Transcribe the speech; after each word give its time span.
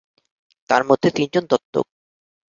তাঁর 0.69 0.81
মধ্যে 0.83 1.09
তিনজন 1.11 1.43
দত্তক। 1.49 1.85